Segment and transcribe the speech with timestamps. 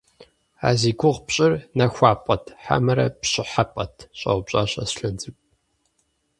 [0.67, 5.45] -А зи гугъу пщӏыр нэхуапӏэт хьэмэрэ пщӏыхьэпӏэт?– щӏэупщӏащ Аслъэн цӏыкӏу.